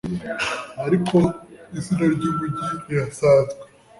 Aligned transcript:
Ariko 0.85 1.17
izina 1.77 2.05
ry'umujyi 2.15 2.69
rirasanzwe. 2.87 3.59